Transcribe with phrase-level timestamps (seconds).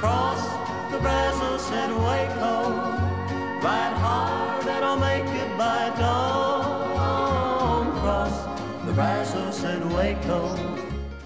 [0.00, 0.42] Cross
[0.90, 2.70] the Brazos and Waco.
[3.62, 7.92] Ride hard and I'll make it by dawn.
[8.00, 10.59] Cross the Brazos and Waco.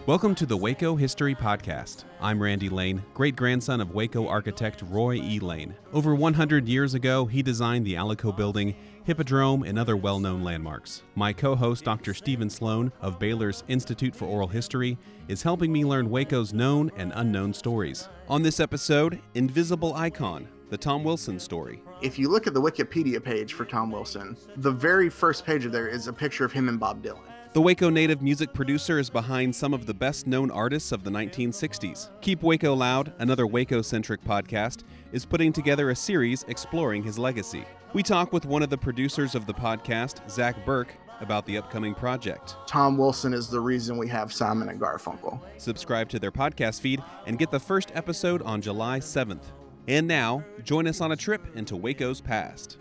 [0.07, 2.05] Welcome to the Waco History Podcast.
[2.21, 5.41] I'm Randy Lane, great grandson of Waco architect Roy E.
[5.41, 5.75] Lane.
[5.95, 11.05] Over 100 years ago, he designed the Alico Building, Hippodrome, and other well known landmarks.
[11.15, 12.13] My co host, Dr.
[12.13, 14.99] Stephen Sloan of Baylor's Institute for Oral History,
[15.29, 18.11] is helping me learn Waco's known and unknown stories.
[18.29, 21.83] On this episode, Invisible Icon, the Tom Wilson story.
[22.03, 25.73] If you look at the Wikipedia page for Tom Wilson, the very first page of
[25.73, 27.34] there is a picture of him and Bob Dylan.
[27.55, 31.11] The Waco native music producer is behind some of the best known artists of the
[31.11, 32.11] 1960s.
[32.21, 37.65] Keep Waco Loud, another Waco centric podcast, is putting together a series exploring his legacy.
[37.93, 41.95] We talk with one of the producers of the podcast, Zach Burke, about the upcoming
[41.95, 42.57] project.
[42.67, 45.41] Tom Wilson is the reason we have Simon and Garfunkel.
[45.57, 49.53] Subscribe to their podcast feed and get the first episode on July 7th.
[49.87, 52.79] And now, join us on a trip into Waco's past.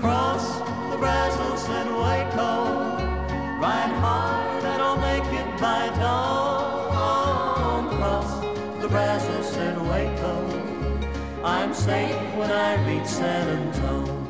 [0.00, 0.58] Cross
[0.90, 2.73] the Brazos and Waco.
[5.14, 7.88] Make it by dawn.
[7.96, 8.40] Cross
[8.82, 10.34] the Brazos and Waco.
[11.44, 14.24] I'm safe when I reach San Antone.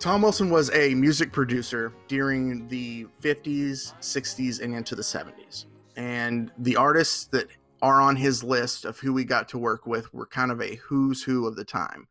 [0.00, 5.66] Tom Wilson was a music producer during the 50s, 60s, and into the 70s.
[5.96, 7.46] And the artists that
[7.82, 10.74] are on his list of who we got to work with were kind of a
[10.76, 12.08] who's who of the time,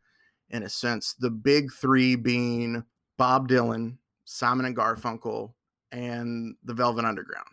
[0.50, 1.14] in a sense.
[1.20, 2.86] The big three being
[3.18, 5.54] Bob Dylan, Simon and Garfunkel,
[5.92, 7.48] and the Velvet Underground.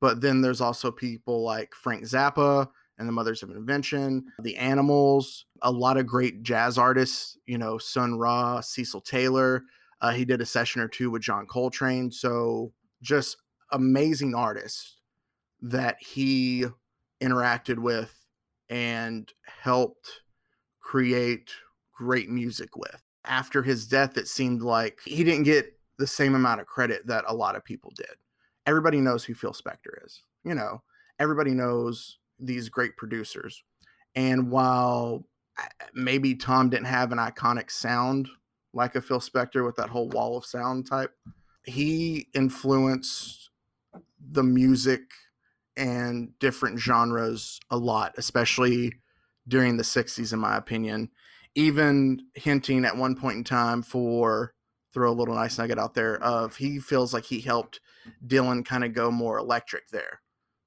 [0.00, 5.46] But then there's also people like Frank Zappa and the Mothers of Invention, the Animals,
[5.62, 9.62] a lot of great jazz artists, you know, Sun Ra, Cecil Taylor.
[10.00, 12.10] Uh, he did a session or two with John Coltrane.
[12.10, 13.36] So just
[13.70, 14.98] amazing artists
[15.60, 16.66] that he
[17.22, 18.12] interacted with
[18.68, 20.22] and helped
[20.80, 21.52] create
[21.92, 23.00] great music with.
[23.24, 27.24] After his death, it seemed like he didn't get the same amount of credit that
[27.28, 28.16] a lot of people did.
[28.66, 30.20] Everybody knows who Phil Spector is.
[30.42, 30.82] You know,
[31.20, 33.62] everybody knows these great producers.
[34.16, 35.24] And while
[35.56, 38.28] uh, maybe Tom didn't have an iconic sound
[38.72, 41.12] like a Phil Spector with that whole wall of sound type,
[41.66, 43.50] he influenced
[44.32, 45.02] the music
[45.76, 48.92] and different genres a lot, especially
[49.46, 51.10] during the 60s, in my opinion.
[51.54, 54.52] Even hinting at one point in time for
[54.92, 57.80] throw a little nice nugget out there of he feels like he helped
[58.26, 60.20] Dylan kind of go more electric there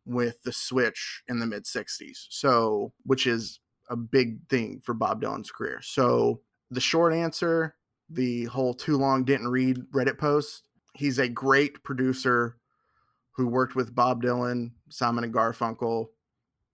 [0.06, 2.28] with the switch in the mid 60s.
[2.30, 3.60] So, which is
[3.90, 5.80] a big thing for Bob Dylan's career.
[5.82, 6.42] So,
[6.72, 7.76] the short answer,
[8.10, 12.58] the whole too long didn't read Reddit post, he's a great producer
[13.32, 16.08] who worked with Bob Dylan, Simon and Garfunkel,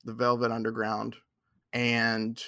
[0.05, 1.15] the Velvet Underground,
[1.73, 2.41] and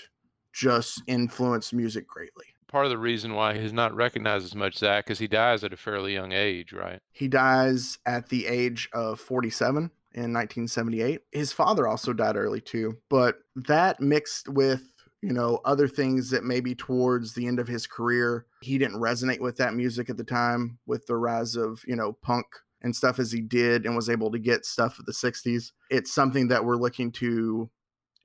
[0.53, 2.45] just influenced music greatly.
[2.73, 5.73] Part of the reason why he's not recognized as much, Zach, is he dies at
[5.73, 7.01] a fairly young age, right?
[7.11, 11.21] He dies at the age of 47 in 1978.
[11.31, 14.81] His father also died early too, but that mixed with,
[15.21, 19.39] you know, other things that maybe towards the end of his career, he didn't resonate
[19.39, 22.47] with that music at the time with the rise of, you know, punk
[22.81, 25.73] and stuff as he did and was able to get stuff of the 60s.
[25.91, 27.69] It's something that we're looking to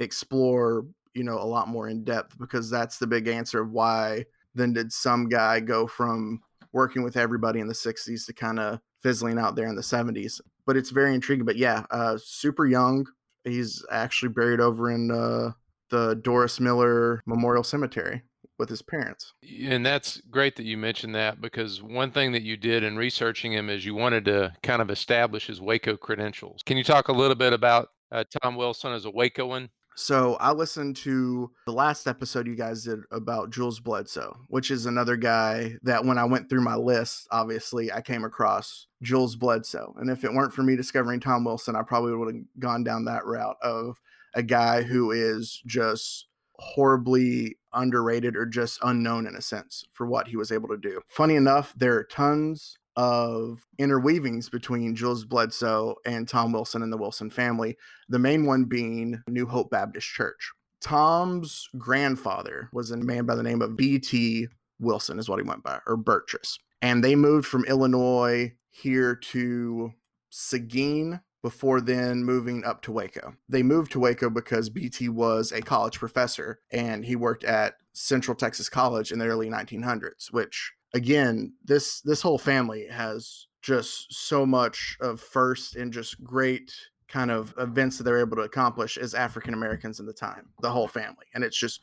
[0.01, 4.25] explore, you know, a lot more in depth because that's the big answer of why
[4.55, 6.41] then did some guy go from
[6.73, 10.41] working with everybody in the 60s to kind of fizzling out there in the 70s.
[10.67, 11.47] But it's very intriguing.
[11.47, 13.07] But yeah, uh, super young.
[13.45, 15.53] He's actually buried over in uh,
[15.91, 18.23] the Doris Miller Memorial Cemetery
[18.59, 19.33] with his parents.
[19.65, 23.53] And that's great that you mentioned that because one thing that you did in researching
[23.53, 26.63] him is you wanted to kind of establish his Waco credentials.
[26.67, 29.69] Can you talk a little bit about uh, Tom Wilson as a Wacoan?
[29.99, 34.87] So I listened to the last episode you guys did about Jules Bledsoe, which is
[34.87, 39.97] another guy that when I went through my list, obviously I came across Jules Bledsoe.
[39.99, 43.07] And if it weren't for me discovering Tom Wilson, I probably would have gone down
[43.07, 44.01] that route of
[44.35, 46.29] a guy who is just
[46.61, 51.01] horribly underrated or just unknown in a sense for what he was able to do.
[51.09, 56.97] Funny enough, there are tons of interweavings between Jules Bledsoe and Tom Wilson and the
[56.97, 57.77] Wilson family,
[58.09, 60.51] the main one being New Hope Baptist Church.
[60.81, 64.49] Tom's grandfather was a man by the name of B.T.
[64.81, 66.59] Wilson, is what he went by, or Burtress.
[66.83, 69.93] And they moved from Illinois here to
[70.31, 73.37] Seguin before then moving up to Waco.
[73.49, 78.35] They moved to Waco because BT was a college professor and he worked at Central
[78.35, 84.47] Texas College in the early 1900s, which again, this this whole family has just so
[84.47, 86.73] much of first and just great
[87.09, 90.71] kind of events that they're able to accomplish as African Americans in the time, the
[90.71, 91.27] whole family.
[91.35, 91.81] And it's just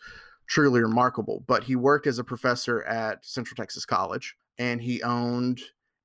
[0.47, 1.43] truly remarkable.
[1.47, 5.61] But he worked as a professor at Central Texas College and he owned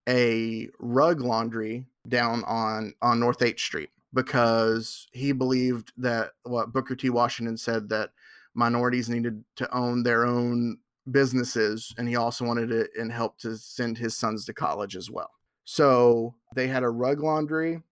[0.09, 6.97] a rug laundry down on on North 8th Street because he believed that what Booker
[6.97, 7.11] T.
[7.11, 8.11] Washington said that
[8.55, 10.79] minorities needed to own their own
[11.13, 15.11] businesses and he also wanted it and help to send his sons to college as
[15.11, 15.31] well.
[15.65, 17.83] So they had a rug laundry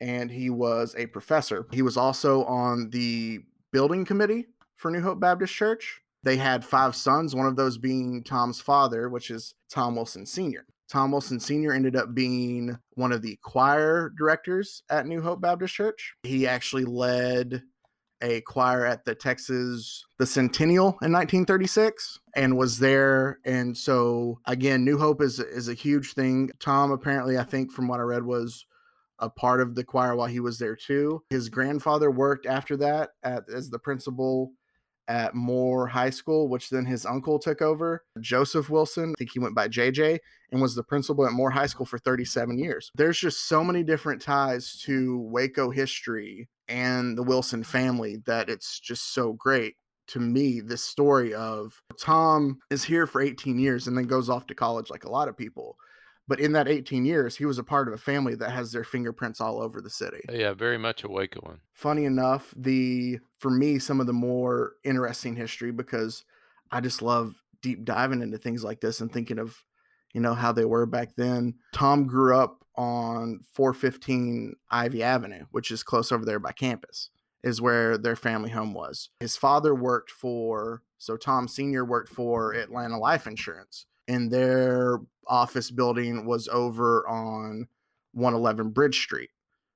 [0.00, 1.66] and he was a professor.
[1.72, 3.40] He was also on the
[3.72, 6.00] building committee for New Hope Baptist Church.
[6.22, 10.66] They had five sons, one of those being Tom's father, which is Tom Wilson Sr.
[10.88, 11.72] Tom Wilson Sr.
[11.72, 16.14] ended up being one of the choir directors at New Hope Baptist Church.
[16.22, 17.62] He actually led
[18.24, 24.84] a choir at the Texas the Centennial in 1936 and was there and so again
[24.84, 26.50] New Hope is is a huge thing.
[26.58, 28.64] Tom apparently I think from what I read was
[29.18, 31.22] a part of the choir while he was there too.
[31.30, 34.52] His grandfather worked after that at, as the principal
[35.06, 38.04] at Moore High School, which then his uncle took over.
[38.20, 40.18] Joseph Wilson, I think he went by JJ,
[40.50, 42.90] and was the principal at Moore High School for 37 years.
[42.94, 48.80] There's just so many different ties to Waco history and the Wilson family that it's
[48.80, 49.74] just so great.
[50.08, 54.46] To me, this story of Tom is here for 18 years and then goes off
[54.48, 55.76] to college like a lot of people
[56.26, 58.84] but in that 18 years he was a part of a family that has their
[58.84, 63.50] fingerprints all over the city uh, yeah very much a wacoan funny enough the for
[63.50, 66.24] me some of the more interesting history because
[66.70, 69.56] i just love deep diving into things like this and thinking of
[70.14, 75.70] you know how they were back then tom grew up on 415 ivy avenue which
[75.70, 77.10] is close over there by campus
[77.42, 82.52] is where their family home was his father worked for so tom senior worked for
[82.52, 87.68] atlanta life insurance and their office building was over on
[88.12, 89.30] 111 Bridge Street,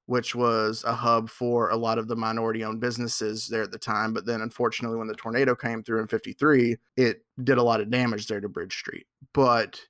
[0.06, 3.78] which was a hub for a lot of the minority owned businesses there at the
[3.78, 4.12] time.
[4.12, 7.90] But then, unfortunately, when the tornado came through in 53, it did a lot of
[7.90, 9.06] damage there to Bridge Street.
[9.32, 9.80] But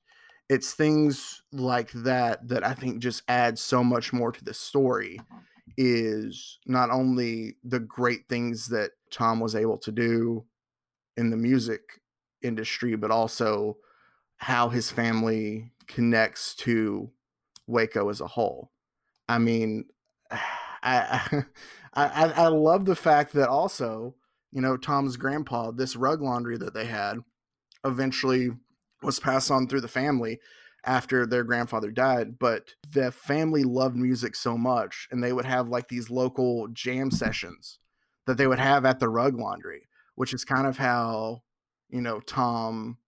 [0.49, 5.19] it's things like that that I think just adds so much more to the story
[5.19, 5.41] uh-huh.
[5.77, 10.45] is not only the great things that Tom was able to do
[11.17, 12.01] in the music
[12.43, 13.77] industry, but also
[14.37, 17.11] how his family connects to
[17.67, 18.71] Waco as a whole.
[19.29, 19.85] I mean,
[20.83, 21.43] I,
[21.95, 24.15] I I love the fact that also,
[24.53, 27.19] you know, Tom's grandpa, this rug laundry that they had,
[27.85, 28.51] eventually
[29.03, 30.41] was passed on through the family
[30.85, 32.39] after their grandfather died.
[32.39, 37.11] But the family loved music so much, and they would have like these local jam
[37.11, 37.79] sessions
[38.27, 41.43] that they would have at the rug laundry, which is kind of how
[41.89, 42.99] you know Tom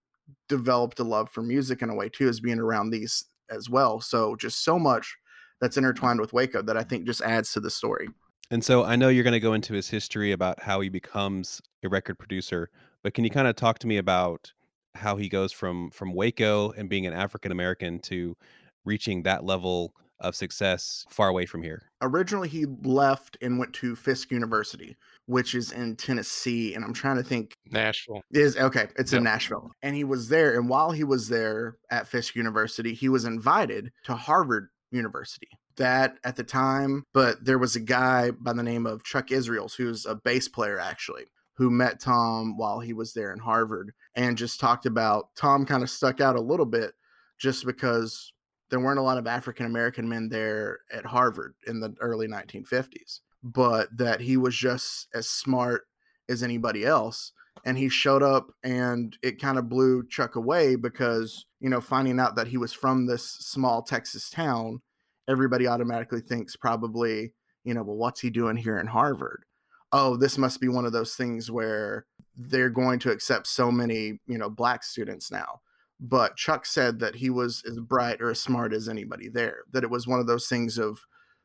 [0.48, 4.00] developed a love for music in a way too as being around these as well
[4.00, 5.16] so just so much
[5.60, 8.08] that's intertwined with waco that i think just adds to the story
[8.50, 11.60] and so i know you're going to go into his history about how he becomes
[11.84, 12.70] a record producer
[13.02, 14.52] but can you kind of talk to me about
[14.94, 18.36] how he goes from from waco and being an african american to
[18.84, 23.96] reaching that level of success far away from here originally he left and went to
[23.96, 24.96] fisk university
[25.30, 26.74] which is in Tennessee.
[26.74, 27.54] And I'm trying to think.
[27.70, 28.22] Nashville.
[28.32, 28.88] Is okay.
[28.96, 29.18] It's yep.
[29.18, 29.70] in Nashville.
[29.82, 30.58] And he was there.
[30.58, 35.48] And while he was there at Fisk University, he was invited to Harvard University.
[35.76, 39.74] That at the time, but there was a guy by the name of Chuck Israels,
[39.74, 41.26] who's a bass player actually,
[41.60, 45.82] who met Tom while he was there in Harvard and just talked about Tom kind
[45.82, 46.94] of stuck out a little bit
[47.38, 48.32] just because
[48.70, 53.20] there weren't a lot of African American men there at Harvard in the early 1950s
[53.42, 55.86] but that he was just as smart
[56.28, 57.32] as anybody else.
[57.64, 62.18] And he showed up and it kind of blew Chuck away because, you know, finding
[62.18, 64.80] out that he was from this small Texas town,
[65.28, 67.32] everybody automatically thinks probably,
[67.64, 69.44] you know, well, what's he doing here in Harvard?
[69.92, 72.06] Oh, this must be one of those things where
[72.36, 75.60] they're going to accept so many, you know, black students now.
[76.00, 79.84] But Chuck said that he was as bright or as smart as anybody there, that
[79.84, 80.98] it was one of those things of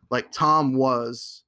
[0.10, 1.44] like Tom was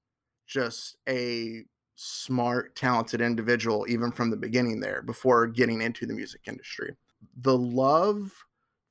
[0.48, 1.64] just a
[1.96, 6.96] smart, talented individual, even from the beginning there, before getting into the music industry.
[7.42, 8.34] The love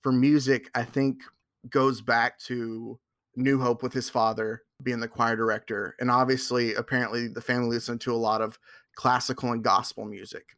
[0.00, 1.20] for music, I think,
[1.68, 2.98] goes back to
[3.36, 5.94] New Hope with his father being the choir director.
[6.00, 8.58] And obviously, apparently, the family listened to a lot of
[8.94, 10.56] classical and gospel music.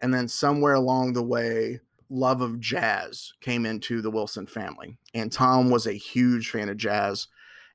[0.00, 4.98] And then somewhere along the way, love of jazz came into the Wilson family.
[5.14, 7.28] And Tom was a huge fan of jazz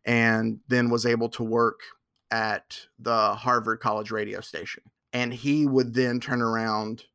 [0.06, 1.80] and then was able to work
[2.32, 4.84] at the Harvard College radio station.
[5.14, 7.06] And he would then turn around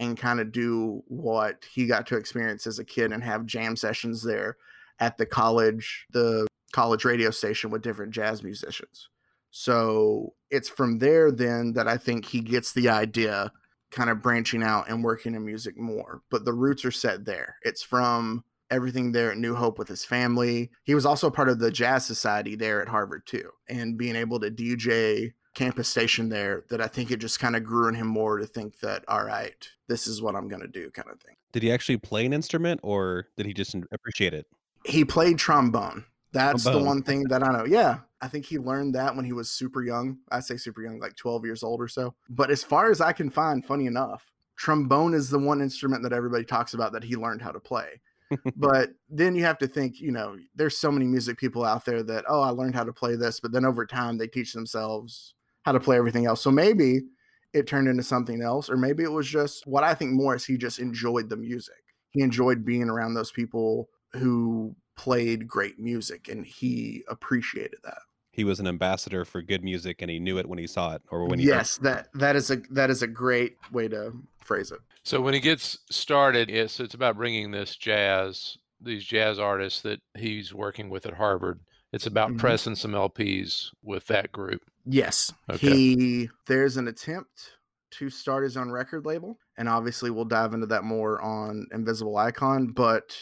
[0.00, 3.76] and kind of do what he got to experience as a kid and have jam
[3.76, 4.56] sessions there
[4.98, 9.08] at the college, the college radio station with different jazz musicians.
[9.50, 13.52] So it's from there then that I think he gets the idea
[13.90, 16.22] kind of branching out and working in music more.
[16.30, 17.56] But the roots are set there.
[17.62, 20.70] It's from everything there at New Hope with his family.
[20.84, 24.40] He was also part of the Jazz Society there at Harvard too, and being able
[24.40, 28.06] to DJ campus station there that I think it just kind of grew in him
[28.06, 31.20] more to think that all right, this is what I'm going to do kind of
[31.20, 31.36] thing.
[31.52, 34.46] Did he actually play an instrument or did he just appreciate it?
[34.86, 36.06] He played trombone.
[36.32, 37.64] That's the one thing that I know.
[37.64, 37.98] Yeah.
[38.20, 40.18] I think he learned that when he was super young.
[40.30, 42.14] I say super young, like 12 years old or so.
[42.30, 46.12] But as far as I can find, funny enough, trombone is the one instrument that
[46.12, 48.00] everybody talks about that he learned how to play.
[48.56, 52.02] but then you have to think, you know, there's so many music people out there
[52.02, 55.34] that, oh, I learned how to play this, but then over time they teach themselves
[55.64, 56.40] how to play everything else.
[56.40, 57.00] So maybe
[57.52, 60.44] it turned into something else, or maybe it was just what I think more is
[60.44, 61.74] he just enjoyed the music.
[62.10, 67.98] He enjoyed being around those people who played great music and he appreciated that.
[68.30, 71.02] He was an ambassador for good music and he knew it when he saw it
[71.10, 74.12] or when he heard yes, that that is a that is a great way to
[74.38, 74.80] phrase it.
[75.02, 80.00] So when he gets started, yes, it's about bringing this jazz, these jazz artists that
[80.16, 81.60] he's working with at Harvard.
[81.92, 82.38] It's about Mhm.
[82.38, 84.62] pressing some LPs with that group.
[84.86, 85.30] Yes.
[85.50, 85.68] Okay.
[85.68, 87.58] He there's an attempt
[87.92, 92.16] to start his own record label, and obviously we'll dive into that more on Invisible
[92.16, 93.14] Icon, but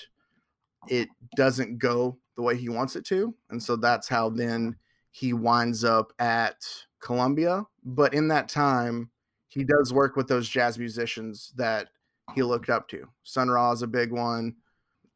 [0.89, 3.35] it doesn't go the way he wants it to.
[3.51, 4.77] And so that's how then
[5.11, 6.57] he winds up at
[7.01, 7.65] Columbia.
[7.85, 9.11] But in that time,
[9.49, 11.89] he does work with those jazz musicians that
[12.35, 13.09] he looked up to.
[13.25, 14.55] Sun Ra is a big one.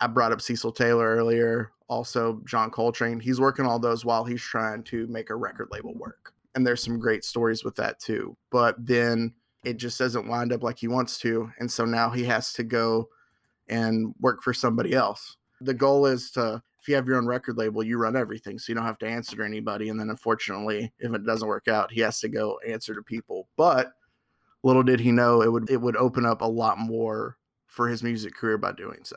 [0.00, 3.20] I brought up Cecil Taylor earlier, also John Coltrane.
[3.20, 6.32] He's working all those while he's trying to make a record label work.
[6.54, 8.36] And there's some great stories with that too.
[8.50, 11.50] But then it just doesn't wind up like he wants to.
[11.58, 13.08] And so now he has to go
[13.68, 15.36] and work for somebody else.
[15.60, 18.58] The goal is to, if you have your own record label, you run everything.
[18.58, 19.88] So you don't have to answer to anybody.
[19.88, 23.48] And then unfortunately, if it doesn't work out, he has to go answer to people.
[23.56, 23.92] But
[24.62, 28.02] little did he know it would it would open up a lot more for his
[28.02, 29.16] music career by doing so.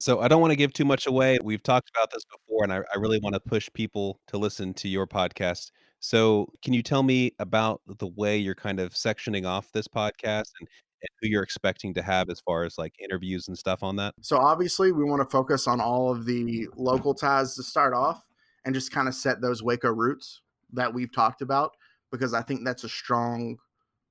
[0.00, 1.38] So I don't want to give too much away.
[1.42, 4.72] We've talked about this before, and I, I really want to push people to listen
[4.74, 5.72] to your podcast.
[5.98, 10.52] So can you tell me about the way you're kind of sectioning off this podcast
[10.60, 10.68] and,
[11.00, 14.14] and who you're expecting to have as far as like interviews and stuff on that?
[14.20, 18.24] So obviously, we want to focus on all of the local ties to start off
[18.64, 21.76] and just kind of set those Waco roots that we've talked about
[22.10, 23.56] because I think that's a strong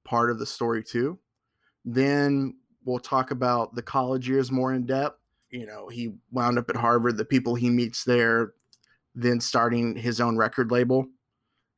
[0.05, 1.19] part of the story too.
[1.85, 5.19] Then we'll talk about the college years more in depth.
[5.51, 8.53] You know, he wound up at Harvard, the people he meets there,
[9.15, 11.07] then starting his own record label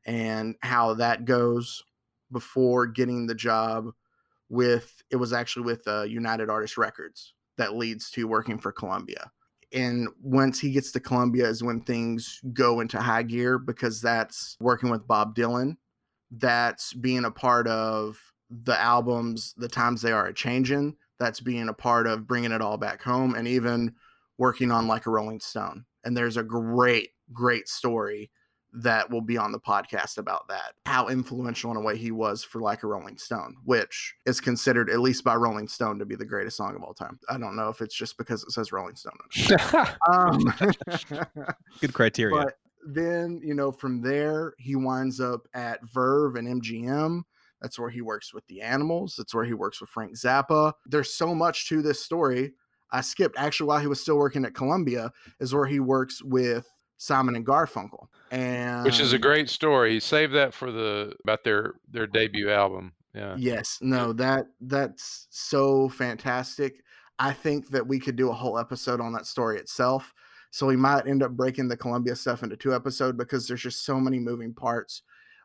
[0.05, 1.83] and how that goes
[2.31, 3.91] before getting the job
[4.49, 9.31] with it was actually with uh, United Artists Records that leads to working for Columbia.
[9.71, 14.57] And once he gets to Columbia is when things go into high gear because that's
[14.59, 15.77] working with Bob Dylan,
[16.31, 18.17] that's being a part of
[18.49, 22.61] the albums, the times they are a changing, that's being a part of bringing it
[22.61, 23.93] all back home, and even
[24.39, 25.85] working on like a Rolling Stone.
[26.03, 28.31] And there's a great, great story
[28.73, 30.73] that will be on the podcast about that.
[30.85, 34.89] How influential in a way he was for like a Rolling Stone, which is considered
[34.89, 37.19] at least by Rolling Stone to be the greatest song of all time.
[37.29, 39.17] I don't know if it's just because it says Rolling Stone.
[40.09, 40.53] Um,
[41.81, 42.35] Good criteria.
[42.35, 42.53] but
[42.87, 47.21] then, you know, from there, he winds up at Verve and MGM.
[47.61, 49.15] That's where he works with the animals.
[49.17, 50.73] That's where he works with Frank Zappa.
[50.85, 52.53] There's so much to this story.
[52.91, 56.67] I skipped actually while he was still working at Columbia, is where he works with
[56.99, 58.07] Simon and Garfunkel.
[58.29, 59.99] And Which is a great story.
[59.99, 62.93] Save that for the about their their debut album.
[63.15, 63.35] Yeah.
[63.37, 66.83] Yes, no, that that's so fantastic.
[67.17, 70.13] I think that we could do a whole episode on that story itself.
[70.51, 73.85] So we might end up breaking the Columbia stuff into two episodes because there's just
[73.85, 75.01] so many moving parts.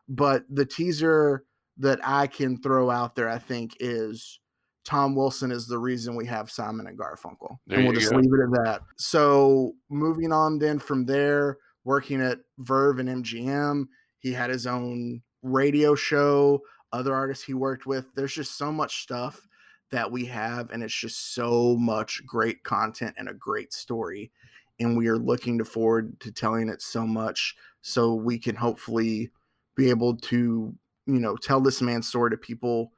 [0.07, 1.45] But the teaser
[1.77, 4.39] that I can throw out there, I think, is
[4.85, 7.57] Tom Wilson is the reason we have Simon and Garfunkel.
[7.67, 8.17] There and we'll just go.
[8.17, 8.81] leave it at that.
[8.97, 13.87] So moving on then from there, working at Verve and MGM,
[14.19, 16.61] he had his own radio show,
[16.93, 18.05] other artists he worked with.
[18.15, 19.47] There's just so much stuff
[19.91, 24.31] that we have, and it's just so much great content and a great story
[24.79, 29.31] and we are looking to forward to telling it so much so we can hopefully
[29.75, 30.73] be able to
[31.05, 32.91] you know tell this man's story to people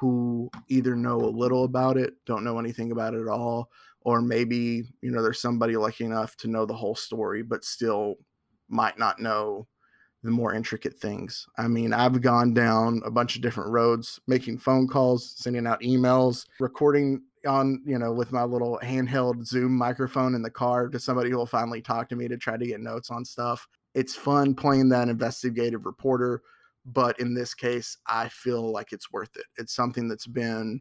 [0.00, 3.68] who either know a little about it don't know anything about it at all
[4.00, 8.14] or maybe you know there's somebody lucky enough to know the whole story but still
[8.68, 9.66] might not know
[10.22, 11.46] the more intricate things.
[11.56, 15.80] I mean i've gone down a bunch of different roads making phone calls sending out
[15.82, 20.98] emails recording on you know with my little handheld zoom microphone in the car to
[20.98, 23.66] somebody who will finally talk to me to try to get notes on stuff.
[23.94, 26.42] It's fun playing that investigative reporter
[26.84, 29.46] but in this case i feel like it's worth it.
[29.56, 30.80] It's something that's been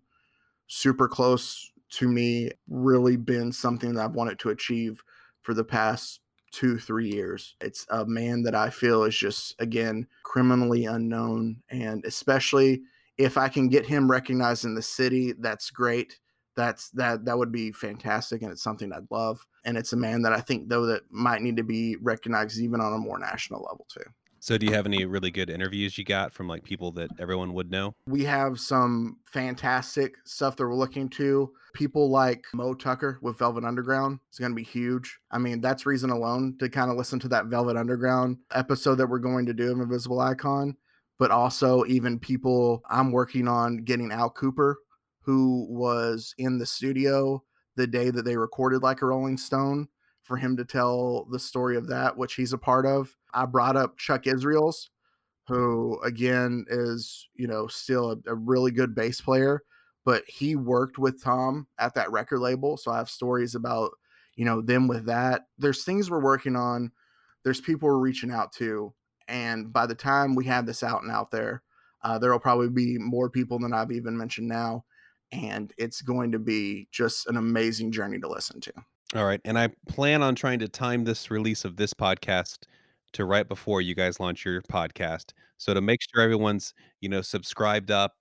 [0.68, 5.02] super close to me really been something that i've wanted to achieve
[5.42, 7.56] for the past two three years.
[7.62, 12.82] It's a man that i feel is just again criminally unknown and especially
[13.18, 16.20] if i can get him recognized in the city that's great.
[16.56, 20.24] That's that that would be fantastic and it's something i'd love and it's a man
[20.24, 23.62] that i think though that might need to be recognized even on a more national
[23.62, 24.04] level too
[24.42, 27.54] So, do you have any really good interviews you got from like people that everyone
[27.54, 27.96] would know?
[28.08, 33.64] we have some fantastic stuff that we're looking to people like moe tucker with velvet
[33.64, 35.20] underground is going to be huge.
[35.32, 39.08] I mean that's reason alone to kind of listen to that velvet underground episode that
[39.08, 40.76] we're going to do of invisible icon
[41.20, 44.76] but also even people i'm working on getting al kooper
[45.22, 47.44] who was in the studio
[47.76, 49.88] the day that they recorded like a rolling stone
[50.30, 53.18] for him to tell the story of that which he's a part of.
[53.34, 54.90] I brought up chuck israels
[55.48, 59.64] who again is you know still a, a really good bass player
[60.06, 63.92] but he worked with tom at that record label so i have stories about
[64.40, 65.48] you know them with that.
[65.58, 66.92] There's things we're working on
[67.44, 68.94] there's people we're reaching out to
[69.28, 71.62] and by the time we have this out and out there
[72.04, 74.86] uh, there will probably be more people than i've even mentioned now
[75.34, 78.72] and it's going to be just an amazing journey to listen to
[79.16, 79.42] All right.
[79.44, 82.60] And I plan on trying to time this release of this podcast
[83.14, 85.34] to right before you guys launch your podcast.
[85.58, 88.14] So to make sure everyone's, you know, subscribed up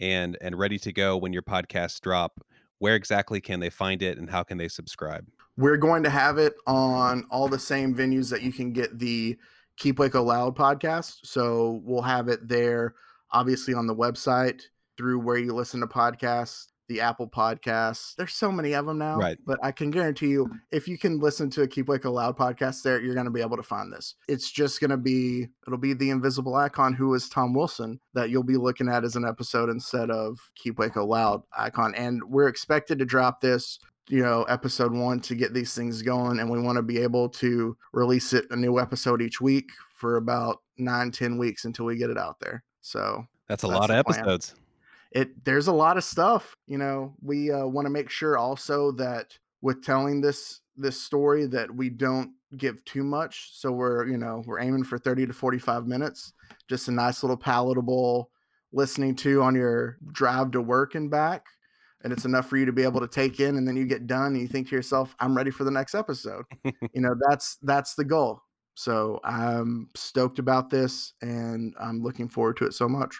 [0.00, 2.40] and and ready to go when your podcasts drop,
[2.78, 5.26] where exactly can they find it and how can they subscribe?
[5.56, 9.38] We're going to have it on all the same venues that you can get the
[9.76, 11.20] Keep Waco Loud podcast.
[11.24, 12.94] So we'll have it there,
[13.30, 14.62] obviously on the website
[14.96, 18.14] through where you listen to podcasts, the Apple Podcasts.
[18.16, 19.38] There's so many of them now, Right.
[19.46, 22.82] But I can guarantee you, if you can listen to a Keep Waco Loud podcast
[22.82, 24.14] there, you're going to be able to find this.
[24.28, 28.30] It's just going to be, it'll be the invisible icon who is Tom Wilson that
[28.30, 31.94] you'll be looking at as an episode instead of Keep Waco Loud icon.
[31.94, 33.78] And we're expected to drop this
[34.10, 37.26] you know episode one to get these things going and we want to be able
[37.26, 41.96] to release it a new episode each week for about nine ten weeks until we
[41.96, 44.18] get it out there so That's a That's lot of plan.
[44.20, 44.54] episodes.
[45.14, 48.90] It there's a lot of stuff you know we uh, want to make sure also
[48.92, 54.18] that with telling this this story that we don't give too much so we're you
[54.18, 56.32] know we're aiming for 30 to 45 minutes
[56.68, 58.30] just a nice little palatable
[58.72, 61.46] listening to on your drive to work and back
[62.02, 64.06] and it's enough for you to be able to take in and then you get
[64.06, 66.44] done and you think to yourself i'm ready for the next episode.
[66.92, 68.40] You know that's that's the goal.
[68.74, 73.18] So i'm stoked about this and i'm looking forward to it so much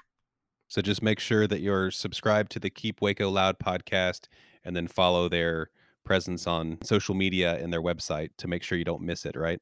[0.74, 4.22] So just make sure that you're subscribed to the Keep Waco Loud podcast
[4.64, 5.70] and then follow their
[6.02, 9.60] presence on social media and their website to make sure you don't miss it, right?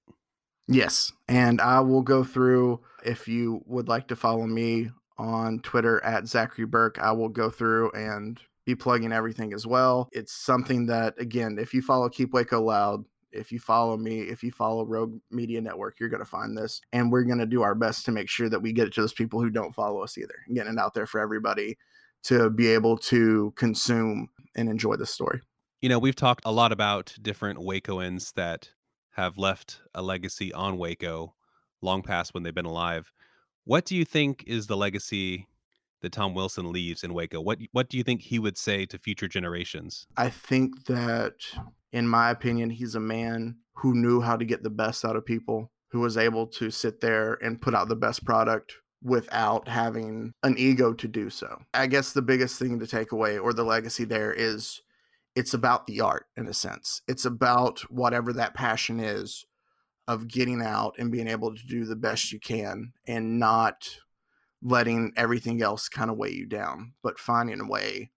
[0.68, 1.12] Yes.
[1.28, 6.28] And I will go through, if you would like to follow me on Twitter at
[6.28, 10.08] Zachary Burke, I will go through and be plugging everything as well.
[10.12, 14.42] It's something that, again, if you follow Keep Waco Loud, if you follow me, if
[14.42, 16.80] you follow Rogue Media Network, you're going to find this.
[16.92, 19.00] And we're going to do our best to make sure that we get it to
[19.00, 21.76] those people who don't follow us either, and getting it out there for everybody
[22.24, 25.40] to be able to consume and enjoy the story.
[25.80, 28.70] You know, we've talked a lot about different Wacoans that
[29.12, 31.34] have left a legacy on Waco
[31.80, 33.12] long past when they've been alive.
[33.64, 35.48] What do you think is the legacy
[36.02, 37.40] that Tom Wilson leaves in Waco?
[37.40, 40.06] What what do you think he would say to future generations?
[40.16, 41.34] I think that,
[41.92, 45.24] in my opinion, he's a man who knew how to get the best out of
[45.24, 50.32] people, who was able to sit there and put out the best product without having
[50.42, 51.60] an ego to do so.
[51.74, 54.80] I guess the biggest thing to take away or the legacy there is
[55.34, 57.02] it's about the art in a sense.
[57.08, 59.44] It's about whatever that passion is
[60.08, 63.88] of getting out and being able to do the best you can and not
[64.62, 68.10] letting everything else kind of weigh you down, but finding a way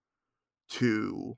[0.69, 1.37] to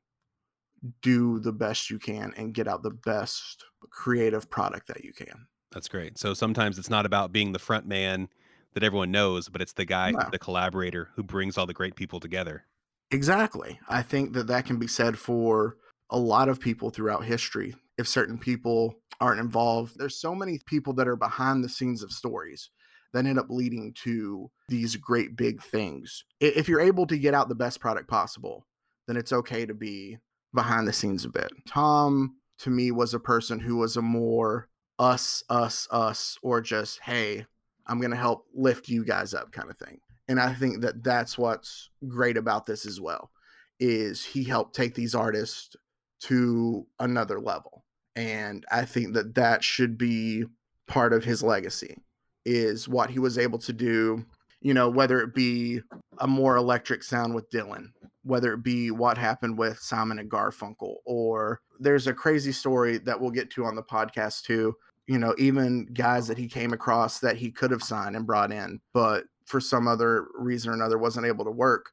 [1.02, 5.48] do the best you can and get out the best creative product that you can.
[5.72, 6.18] That's great.
[6.18, 8.30] So sometimes it's not about being the front man
[8.74, 10.28] that everyone knows, but it's the guy, No.
[10.32, 12.66] the collaborator who brings all the great people together.
[13.12, 13.80] Exactly.
[13.90, 15.78] I think that that can be said for
[16.10, 17.76] a lot of people throughout history.
[17.98, 19.98] if certain people aren't involved.
[19.98, 22.70] There's so many people that are behind the scenes of stories
[23.18, 26.24] that end up leading to these great big things.
[26.40, 28.66] If you're able to get out the best product possible,
[29.08, 30.18] then it's okay to be
[30.54, 31.52] behind the scenes a bit.
[31.68, 37.00] Tom, to me, was a person who was a more us, us, us, or just,
[37.02, 37.46] hey,
[37.88, 40.00] I'm going to help lift you guys up kind of thing.
[40.28, 43.32] And I think that that's what's great about this as well
[43.80, 45.76] is he helped take these artists
[46.20, 47.86] to another level.
[48.16, 50.46] And I think that that should be
[50.88, 51.98] part of his legacy
[52.48, 54.26] is what he was able to do,
[54.62, 55.82] you know, whether it be
[56.20, 57.90] a more electric sound with Dylan,
[58.24, 63.20] whether it be what happened with Simon and Garfunkel, or there's a crazy story that
[63.20, 64.74] we'll get to on the podcast too.
[65.08, 68.52] You know, even guys that he came across that he could have signed and brought
[68.52, 71.92] in, but for some other reason or another wasn't able to work.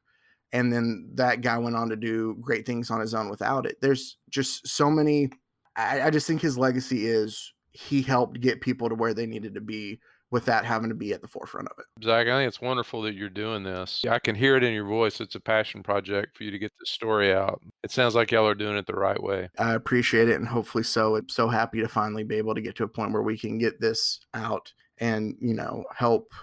[0.53, 3.77] And then that guy went on to do great things on his own without it.
[3.81, 5.31] There's just so many.
[5.75, 9.53] I, I just think his legacy is he helped get people to where they needed
[9.55, 9.99] to be
[10.35, 12.03] without having to be at the forefront of it.
[12.03, 14.01] Zach, I think it's wonderful that you're doing this.
[14.03, 15.21] Yeah, I can hear it in your voice.
[15.21, 17.61] It's a passion project for you to get this story out.
[17.85, 19.47] It sounds like y'all are doing it the right way.
[19.57, 21.15] I appreciate it and hopefully so.
[21.15, 23.57] I'm so happy to finally be able to get to a point where we can
[23.57, 26.33] get this out and, you know, help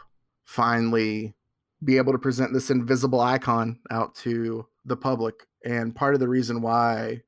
[0.47, 1.35] finally
[1.85, 5.35] be able to present this invisible icon out to the public.
[5.67, 7.21] And part of the reason why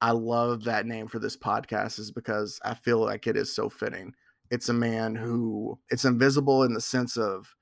[0.00, 3.68] I love that name for this podcast is because I feel like it is so
[3.68, 4.14] fitting
[4.52, 7.56] it's a man who it's invisible in the sense of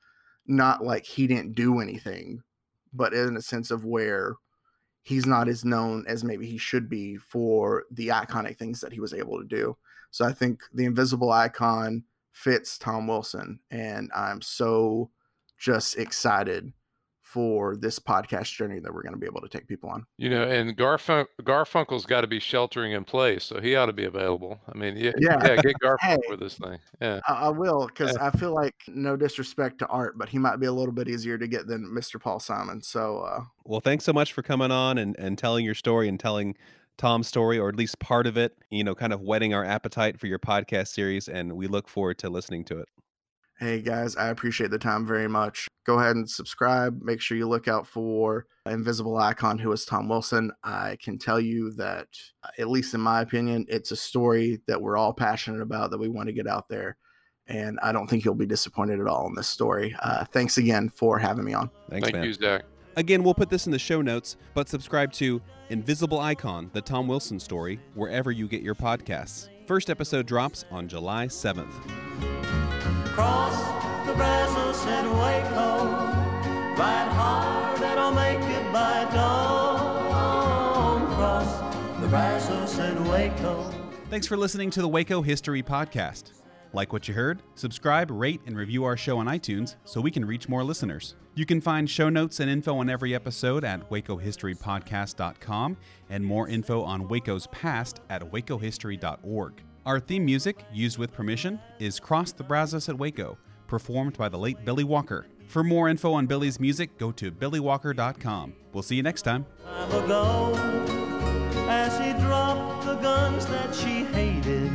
[0.46, 2.42] not like he didn't do anything,
[2.92, 4.34] but in a sense of where
[5.02, 8.98] he's not as known as maybe he should be for the iconic things that he
[8.98, 9.76] was able to do.
[10.10, 15.10] So I think the invisible icon fits Tom Wilson, and I'm so
[15.58, 16.72] just excited
[17.32, 20.04] for this podcast journey that we're going to be able to take people on.
[20.16, 23.92] You know, and Garfun- Garfunkel's got to be sheltering in place, so he ought to
[23.92, 24.58] be available.
[24.68, 26.78] I mean, yeah, yeah, yeah get Garfunkel hey, for this thing.
[27.00, 28.26] Yeah, I, I will because yeah.
[28.26, 31.38] I feel like no disrespect to Art, but he might be a little bit easier
[31.38, 32.20] to get than Mr.
[32.20, 32.82] Paul Simon.
[32.82, 36.18] So, uh, well, thanks so much for coming on and and telling your story and
[36.18, 36.56] telling
[36.98, 38.56] Tom's story, or at least part of it.
[38.70, 42.18] You know, kind of whetting our appetite for your podcast series, and we look forward
[42.18, 42.88] to listening to it.
[43.60, 45.68] Hey guys, I appreciate the time very much.
[45.84, 47.02] Go ahead and subscribe.
[47.02, 50.50] Make sure you look out for Invisible Icon, who is Tom Wilson.
[50.64, 52.06] I can tell you that,
[52.58, 56.08] at least in my opinion, it's a story that we're all passionate about that we
[56.08, 56.96] want to get out there.
[57.48, 59.94] And I don't think you'll be disappointed at all in this story.
[60.00, 61.68] Uh, thanks again for having me on.
[61.90, 62.24] Thanks, Thank man.
[62.24, 62.64] you, Zach.
[62.96, 67.06] Again, we'll put this in the show notes, but subscribe to Invisible Icon, the Tom
[67.06, 69.50] Wilson story, wherever you get your podcasts.
[69.66, 72.39] First episode drops on July 7th
[73.14, 73.56] cross
[74.06, 75.84] the Brazos and Waco.
[76.76, 81.06] Ride hard and I'll make it by dawn.
[81.14, 83.70] Cross the Brazos and Waco.
[84.08, 86.32] Thanks for listening to the Waco History Podcast.
[86.72, 87.42] Like what you heard?
[87.56, 91.16] Subscribe, rate, and review our show on iTunes so we can reach more listeners.
[91.34, 95.76] You can find show notes and info on every episode at wacohistorypodcast.com
[96.10, 99.62] and more info on Waco's past at wacohistory.org.
[99.90, 104.38] Our theme music, used with permission, is Cross the Brazos at Waco, performed by the
[104.38, 105.26] late Billy Walker.
[105.48, 108.54] For more info on Billy's music, go to billywalker.com.
[108.72, 109.46] We'll see you next time.
[111.66, 114.70] as he dropped the guns that she hated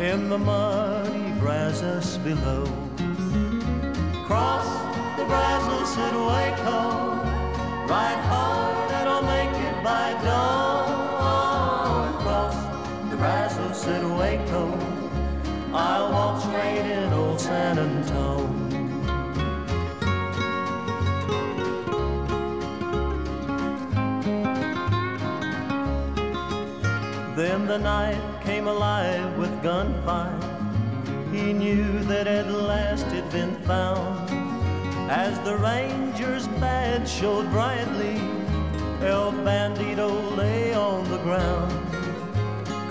[0.00, 2.64] in the muddy Brazos below.
[4.26, 4.66] Cross
[5.16, 7.14] the Brazos at Waco,
[7.86, 10.65] ride hard make it by dawn.
[27.76, 30.40] The night came alive with gunfire.
[31.30, 34.30] He knew that at last it'd been found.
[35.10, 38.16] As the ranger's badge showed brightly,
[39.02, 40.08] El Bandito
[40.38, 41.70] lay on the ground.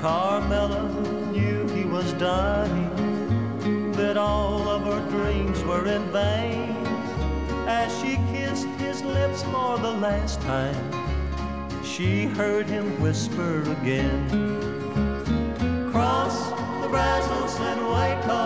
[0.01, 0.83] Carmela
[1.31, 6.75] knew he was dying, that all of her dreams were in vain.
[7.67, 10.85] As she kissed his lips for the last time,
[11.83, 14.74] she heard him whisper again.
[15.95, 16.49] Cross
[16.81, 18.43] the Brazos and Waco,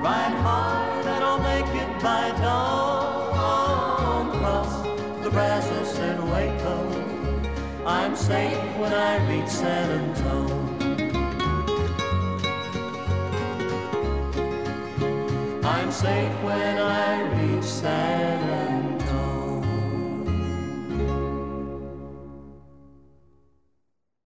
[0.00, 4.30] ride hard and I'll make it by dawn.
[4.38, 4.84] Cross
[5.24, 6.76] the Brazos and Waco,
[7.84, 10.76] I'm safe when I reach San Antone.
[15.64, 18.35] I'm safe when I reach San.